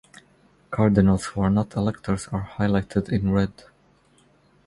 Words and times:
Cardinals 0.71 1.25
who 1.25 1.41
are 1.41 1.49
not 1.51 1.75
electors 1.75 2.25
are 2.29 2.53
highlighted 2.57 3.09
in 3.09 3.29
red. 3.31 3.51